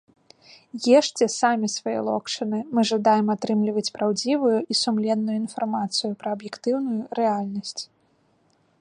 Ешце 0.99 1.25
самі 1.33 1.67
свае 1.73 1.97
локшыны, 2.07 2.59
мы 2.77 2.81
жадаем 2.91 3.27
атрымліваць 3.35 3.93
праўдзівую 3.99 4.57
і 4.63 4.73
сумленную 4.83 5.37
інфармацыю 5.43 6.11
пра 6.23 6.29
аб'ектыўную 6.39 7.01
рэальнасць! 7.23 7.79